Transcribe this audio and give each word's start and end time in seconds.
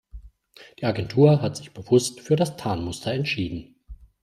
Die 0.79 0.85
Agentur 0.85 1.43
hat 1.43 1.55
sich 1.55 1.75
bewusst 1.75 2.21
für 2.21 2.35
das 2.35 2.57
Tarnmuster 2.57 3.13
entschieden. 3.13 3.75